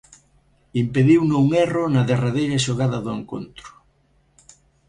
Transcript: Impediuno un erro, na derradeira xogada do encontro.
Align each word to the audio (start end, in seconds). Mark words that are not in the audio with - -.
Impediuno 0.83 1.35
un 1.45 1.49
erro, 1.65 1.83
na 1.93 2.01
derradeira 2.09 2.63
xogada 2.65 2.97
do 3.05 3.11
encontro. 3.19 3.67